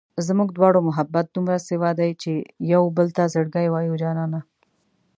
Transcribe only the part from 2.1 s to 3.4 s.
چې و يوبل ته